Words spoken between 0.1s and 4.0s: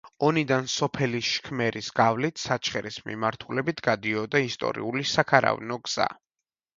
ონიდან სოფელი შქმერის გავლით საჩხერის მიმართულებით